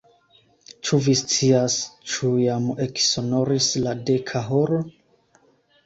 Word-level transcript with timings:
Ĉu 0.89 0.97
vi 1.07 1.13
scias, 1.19 1.75
ĉu 2.15 2.31
jam 2.47 2.67
eksonoris 2.89 3.71
la 3.87 3.97
deka 4.11 4.47
horo? 4.51 4.85